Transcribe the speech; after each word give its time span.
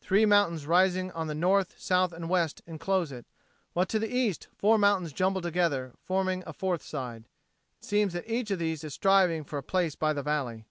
Three 0.00 0.26
mountains 0.26 0.66
rising 0.66 1.12
on 1.12 1.28
the 1.28 1.36
north 1.36 1.70
and 1.74 1.80
south 1.80 2.12
and 2.12 2.28
west 2.28 2.62
enclose 2.66 3.12
it, 3.12 3.24
while 3.74 3.86
to 3.86 4.00
the 4.00 4.12
east 4.12 4.48
four 4.56 4.76
mountains 4.76 5.12
jumble 5.12 5.40
together, 5.40 5.92
forming 6.02 6.40
the 6.40 6.52
fourth 6.52 6.82
side. 6.82 7.28
It 7.78 7.84
seems 7.84 8.12
that 8.14 8.28
each 8.28 8.50
of 8.50 8.58
these 8.58 8.82
is 8.82 8.94
striving 8.94 9.44
for 9.44 9.56
a 9.56 9.62
place 9.62 9.94
by 9.94 10.12
the 10.14 10.22
valley. 10.24 10.64